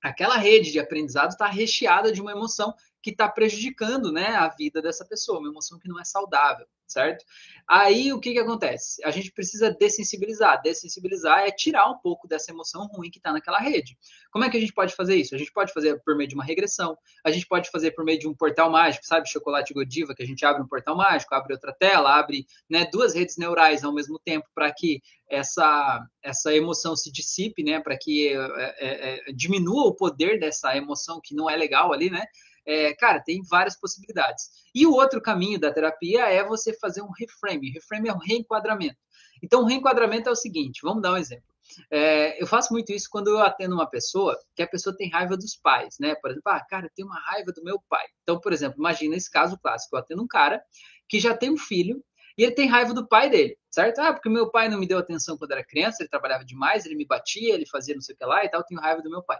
[0.00, 2.72] aquela rede de aprendizado está recheada de uma emoção
[3.08, 7.24] que está prejudicando né, a vida dessa pessoa, uma emoção que não é saudável, certo?
[7.66, 9.02] Aí o que, que acontece?
[9.04, 10.60] A gente precisa dessensibilizar.
[10.62, 13.96] Dessensibilizar é tirar um pouco dessa emoção ruim que está naquela rede.
[14.30, 15.34] Como é que a gente pode fazer isso?
[15.34, 18.18] A gente pode fazer por meio de uma regressão, a gente pode fazer por meio
[18.18, 19.28] de um portal mágico, sabe?
[19.28, 23.14] Chocolate Godiva, que a gente abre um portal mágico, abre outra tela, abre né, duas
[23.14, 27.80] redes neurais ao mesmo tempo para que essa, essa emoção se dissipe, né?
[27.80, 28.36] Para que é,
[28.78, 32.24] é, é, diminua o poder dessa emoção que não é legal ali, né?
[32.68, 34.50] É, cara, tem várias possibilidades.
[34.74, 37.70] E o outro caminho da terapia é você fazer um reframe.
[37.70, 38.98] Reframe é um reenquadramento.
[39.42, 41.46] Então, o reenquadramento é o seguinte: vamos dar um exemplo.
[41.90, 45.34] É, eu faço muito isso quando eu atendo uma pessoa que a pessoa tem raiva
[45.34, 46.14] dos pais, né?
[46.16, 48.04] Por exemplo, ah, cara, tenho uma raiva do meu pai.
[48.22, 49.96] Então, por exemplo, imagina esse caso clássico.
[49.96, 50.62] Eu atendo um cara
[51.08, 52.04] que já tem um filho
[52.36, 53.98] e ele tem raiva do pai dele, certo?
[54.00, 56.96] Ah, porque meu pai não me deu atenção quando era criança, ele trabalhava demais, ele
[56.96, 59.10] me batia, ele fazia não sei o que lá e tal, eu tenho raiva do
[59.10, 59.38] meu pai.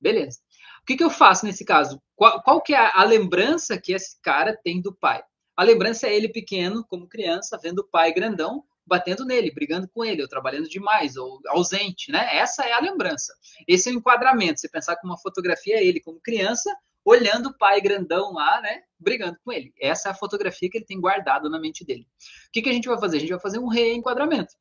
[0.00, 0.40] Beleza.
[0.84, 1.98] O que, que eu faço nesse caso?
[2.14, 5.22] Qual, qual que é a, a lembrança que esse cara tem do pai?
[5.56, 10.04] A lembrança é ele pequeno, como criança, vendo o pai grandão, batendo nele, brigando com
[10.04, 12.36] ele, ou trabalhando demais, ou ausente, né?
[12.36, 13.32] Essa é a lembrança.
[13.66, 14.60] Esse é o enquadramento.
[14.60, 16.70] Você pensar que uma fotografia é ele como criança,
[17.02, 18.82] olhando o pai grandão lá, né?
[18.98, 19.72] Brigando com ele.
[19.80, 22.06] Essa é a fotografia que ele tem guardado na mente dele.
[22.48, 23.16] O que, que a gente vai fazer?
[23.16, 24.52] A gente vai fazer um reenquadramento.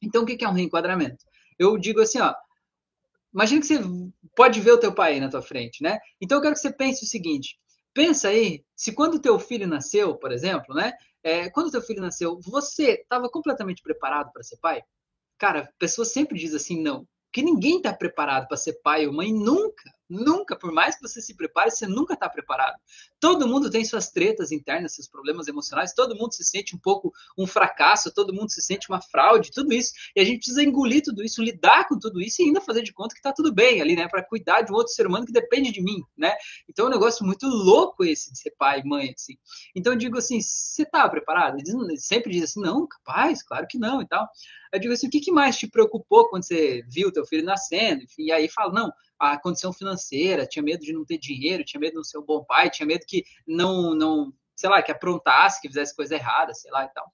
[0.00, 1.22] Então, o que, que é um reenquadramento?
[1.58, 2.34] Eu digo assim, ó.
[3.32, 3.80] Imagina que você
[4.34, 5.98] pode ver o teu pai aí na tua frente, né?
[6.20, 7.58] Então, eu quero que você pense o seguinte.
[7.94, 10.92] Pensa aí, se quando teu filho nasceu, por exemplo, né?
[11.22, 14.82] É, quando teu filho nasceu, você estava completamente preparado para ser pai?
[15.38, 17.06] Cara, a pessoa sempre diz assim, não.
[17.32, 19.90] Que ninguém está preparado para ser pai ou mãe nunca.
[20.10, 22.74] Nunca, por mais que você se prepare, você nunca está preparado.
[23.20, 27.12] Todo mundo tem suas tretas internas, seus problemas emocionais, todo mundo se sente um pouco
[27.38, 29.92] um fracasso, todo mundo se sente uma fraude, tudo isso.
[30.16, 32.92] E a gente precisa engolir tudo isso, lidar com tudo isso e ainda fazer de
[32.92, 34.08] conta que está tudo bem ali, né?
[34.08, 36.34] Para cuidar de um outro ser humano que depende de mim, né?
[36.68, 39.34] Então é um negócio muito louco esse de ser pai e mãe, assim.
[39.76, 41.56] Então eu digo assim, você está preparado?
[41.58, 44.26] Ele sempre diz assim, não, capaz, claro que não e tal.
[44.72, 48.02] Eu digo assim, o que, mais te preocupou quando você viu teu filho nascendo?
[48.04, 51.78] Enfim, e aí fala, não, a condição financeira, tinha medo de não ter dinheiro, tinha
[51.78, 54.90] medo de não ser um bom pai, tinha medo que não, não, sei lá, que
[54.90, 57.06] aprontasse, que fizesse coisa errada, sei lá e tal.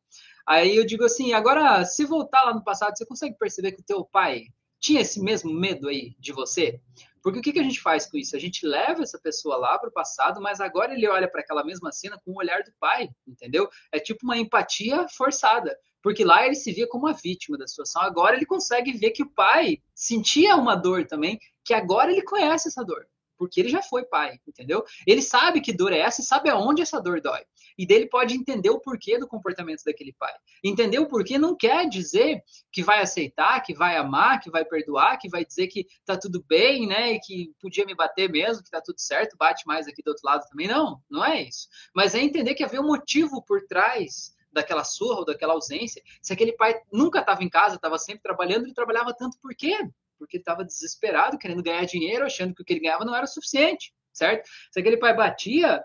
[0.47, 3.85] Aí eu digo assim, agora, se voltar lá no passado, você consegue perceber que o
[3.85, 4.45] teu pai
[4.79, 6.81] tinha esse mesmo medo aí de você?
[7.27, 8.37] Porque o que, que a gente faz com isso?
[8.37, 11.65] A gente leva essa pessoa lá para o passado, mas agora ele olha para aquela
[11.65, 13.69] mesma cena com o olhar do pai, entendeu?
[13.91, 18.01] É tipo uma empatia forçada porque lá ele se via como a vítima da situação.
[18.01, 22.69] Agora ele consegue ver que o pai sentia uma dor também, que agora ele conhece
[22.69, 24.85] essa dor, porque ele já foi pai, entendeu?
[25.05, 27.43] Ele sabe que dor é essa e sabe aonde essa dor dói.
[27.77, 30.33] E dele pode entender o porquê do comportamento daquele pai.
[30.65, 35.19] Entender o porquê não quer dizer que vai aceitar, que vai amar, que vai perdoar,
[35.19, 37.12] que vai dizer que tá tudo bem, né?
[37.12, 40.23] E que podia me bater mesmo, que tá tudo certo, bate mais aqui do outro
[40.25, 40.69] lado também.
[40.69, 41.69] Não, não é isso.
[41.95, 46.33] Mas é entender que havia um motivo por trás daquela surra ou daquela ausência, se
[46.33, 49.77] aquele pai nunca estava em casa, estava sempre trabalhando, ele trabalhava tanto por quê?
[50.19, 53.93] Porque estava desesperado, querendo ganhar dinheiro, achando que o que ele ganhava não era suficiente,
[54.12, 54.49] certo?
[54.73, 55.85] Se aquele pai batia,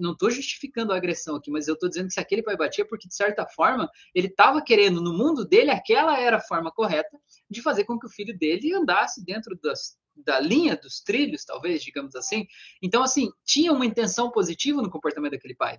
[0.00, 2.86] não estou justificando a agressão aqui, mas eu estou dizendo que se aquele pai batia,
[2.86, 7.18] porque de certa forma ele estava querendo no mundo dele aquela era a forma correta
[7.50, 11.82] de fazer com que o filho dele andasse dentro das, da linha dos trilhos, talvez,
[11.82, 12.46] digamos assim.
[12.82, 15.78] Então, assim, tinha uma intenção positiva no comportamento daquele pai.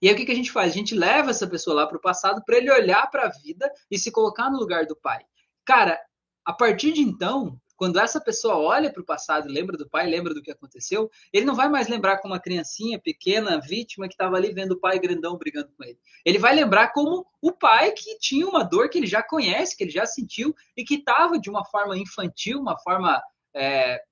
[0.00, 0.72] E aí o que, que a gente faz?
[0.72, 3.70] A gente leva essa pessoa lá para o passado para ele olhar para a vida
[3.90, 5.24] e se colocar no lugar do pai.
[5.64, 6.00] Cara,
[6.44, 10.34] a partir de então, quando essa pessoa olha para o passado, lembra do pai, lembra
[10.34, 14.36] do que aconteceu, ele não vai mais lembrar como uma criancinha pequena, vítima que estava
[14.36, 15.98] ali vendo o pai grandão brigando com ele.
[16.22, 19.84] Ele vai lembrar como o pai que tinha uma dor que ele já conhece, que
[19.84, 23.18] ele já sentiu e que estava de uma forma infantil, uma forma
[23.54, 24.02] é,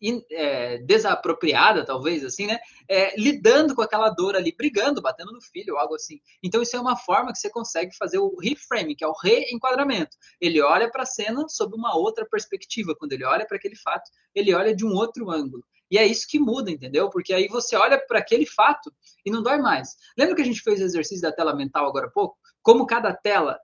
[0.00, 2.58] in, é, desapropriada, talvez, assim, né?
[2.88, 6.20] É, lidando com aquela dor ali, brigando, batendo no filho, algo assim.
[6.42, 10.16] Então, isso é uma forma que você consegue fazer o reframe, que é o reenquadramento.
[10.40, 12.94] Ele olha para a cena sob uma outra perspectiva.
[12.96, 15.64] Quando ele olha para aquele fato, ele olha de um outro ângulo.
[15.90, 17.08] E é isso que muda, entendeu?
[17.10, 18.92] Porque aí você olha para aquele fato
[19.24, 19.96] e não dói mais.
[20.18, 22.36] Lembra que a gente fez o exercício da tela mental agora há pouco?
[22.60, 23.58] Como cada tela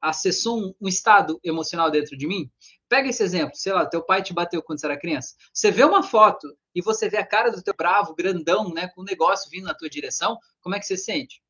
[0.00, 2.50] acessou um, estado emocional dentro de mim?
[2.88, 5.34] Pega esse exemplo, sei lá, teu pai te bateu quando você era criança.
[5.52, 9.02] Você vê uma foto e você vê a cara do teu bravo, grandão, né, com
[9.02, 11.42] um negócio vindo na tua direção, como é que você sente?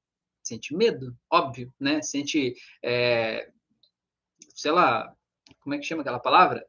[0.42, 2.00] Sente medo, óbvio, né?
[2.00, 3.50] Sente, é,
[4.54, 5.14] sei lá,
[5.61, 6.66] como é que chama aquela palavra?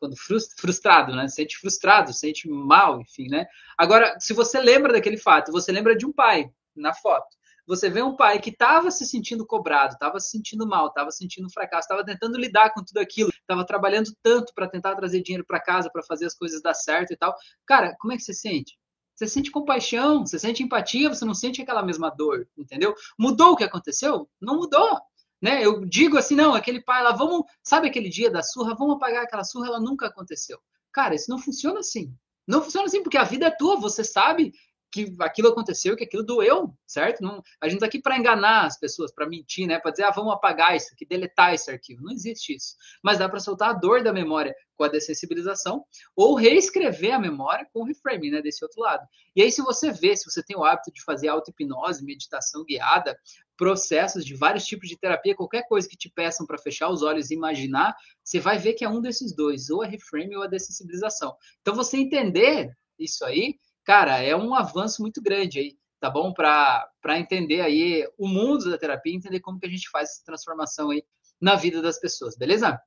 [0.00, 1.28] Quando frustrado, né?
[1.28, 3.46] Sente frustrado, sente mal, enfim, né?
[3.76, 7.37] Agora, se você lembra daquele fato, você lembra de um pai na foto
[7.68, 11.50] você vê um pai que estava se sentindo cobrado, estava se sentindo mal, estava sentindo
[11.50, 15.60] fracasso, estava tentando lidar com tudo aquilo, estava trabalhando tanto para tentar trazer dinheiro para
[15.60, 17.34] casa, para fazer as coisas dar certo e tal.
[17.66, 18.78] Cara, como é que você sente?
[19.14, 22.94] Você sente compaixão, você sente empatia, você não sente aquela mesma dor, entendeu?
[23.18, 24.26] Mudou o que aconteceu?
[24.40, 24.98] Não mudou.
[25.42, 25.62] Né?
[25.62, 29.24] Eu digo assim, não, aquele pai lá, vamos, sabe aquele dia da surra, vamos apagar
[29.24, 30.58] aquela surra, ela nunca aconteceu.
[30.90, 32.14] Cara, isso não funciona assim.
[32.46, 34.54] Não funciona assim, porque a vida é tua, você sabe
[34.90, 37.22] que aquilo aconteceu, que aquilo doeu, certo?
[37.22, 39.78] Não, a gente está aqui para enganar as pessoas, para mentir, né?
[39.78, 42.02] Para dizer, ah, vamos apagar isso aqui, deletar esse arquivo.
[42.02, 42.74] Não existe isso.
[43.02, 45.84] Mas dá para soltar a dor da memória com a dessensibilização
[46.16, 48.40] ou reescrever a memória com o reframing, né?
[48.40, 49.06] Desse outro lado.
[49.36, 53.18] E aí, se você vê, se você tem o hábito de fazer auto-hipnose, meditação guiada,
[53.58, 57.30] processos de vários tipos de terapia, qualquer coisa que te peçam para fechar os olhos
[57.30, 60.46] e imaginar, você vai ver que é um desses dois, ou a reframing ou a
[60.46, 61.36] dessensibilização.
[61.60, 66.30] Então, você entender isso aí cara, é um avanço muito grande aí, tá bom?
[66.30, 70.90] Para entender aí o mundo da terapia, entender como que a gente faz essa transformação
[70.90, 71.02] aí
[71.40, 72.78] na vida das pessoas, beleza?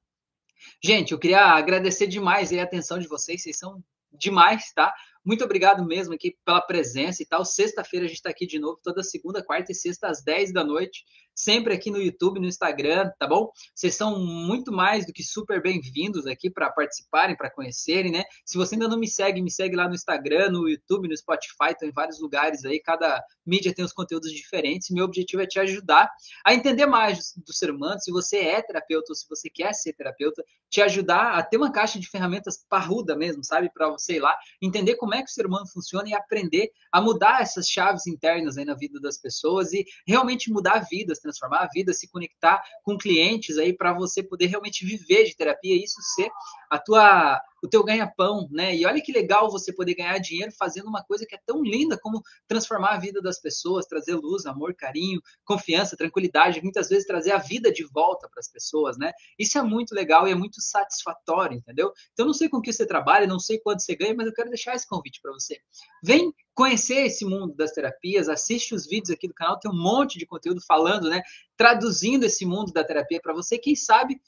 [0.80, 4.94] Gente, eu queria agradecer demais a atenção de vocês, vocês são demais, tá?
[5.26, 7.44] Muito obrigado mesmo aqui pela presença e tal.
[7.44, 10.64] Sexta-feira a gente está aqui de novo, toda segunda, quarta e sexta, às 10 da
[10.64, 11.04] noite
[11.36, 13.52] sempre aqui no YouTube, no Instagram, tá bom?
[13.74, 18.24] Vocês são muito mais do que super bem-vindos aqui para participarem, para conhecerem, né?
[18.46, 21.72] Se você ainda não me segue, me segue lá no Instagram, no YouTube, no Spotify,
[21.72, 24.89] estão em vários lugares aí, cada mídia tem os conteúdos diferentes.
[24.89, 26.10] Meu objetivo é te ajudar
[26.46, 29.94] a entender mais do ser humano, se você é terapeuta ou se você quer ser
[29.94, 33.70] terapeuta, te ajudar a ter uma caixa de ferramentas parruda mesmo, sabe?
[33.74, 37.02] Para você ir lá, entender como é que o ser humano funciona e aprender a
[37.02, 41.67] mudar essas chaves internas aí na vida das pessoas e realmente mudar vidas, transformar a
[41.67, 46.29] vida, se conectar com clientes aí para você poder realmente viver de terapia, isso ser
[46.69, 48.76] a tua o teu ganha-pão, né?
[48.76, 51.97] E olha que legal você poder ganhar dinheiro fazendo uma coisa que é tão linda
[51.97, 57.32] como transformar a vida das pessoas, trazer luz, amor, carinho, confiança, tranquilidade, muitas vezes trazer
[57.32, 59.12] a vida de volta para as pessoas, né?
[59.38, 61.91] Isso é muito legal e é muito satisfatório, entendeu?
[62.13, 64.50] Então não sei com que você trabalha, não sei quanto você ganha, mas eu quero
[64.50, 65.60] deixar esse convite para você.
[66.04, 70.17] Vem conhecer esse mundo das terapias, assiste os vídeos aqui do canal, tem um monte
[70.17, 71.21] de conteúdo falando, né?
[71.56, 73.58] Traduzindo esse mundo da terapia para você.
[73.58, 74.19] Quem sabe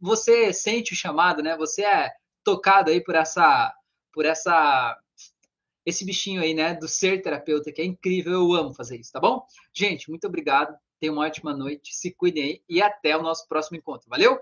[0.00, 1.56] você sente o chamado, né?
[1.56, 2.10] Você é
[2.44, 3.74] tocado aí por essa,
[4.12, 4.98] por essa,
[5.84, 9.20] esse bichinho aí, né, do ser terapeuta, que é incrível, eu amo fazer isso, tá
[9.20, 9.44] bom?
[9.74, 13.76] Gente, muito obrigado, tenham uma ótima noite, se cuidem aí e até o nosso próximo
[13.76, 14.08] encontro.
[14.08, 14.40] Valeu?